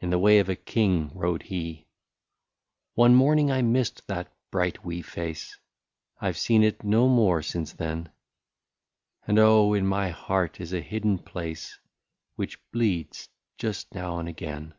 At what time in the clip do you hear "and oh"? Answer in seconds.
9.26-9.74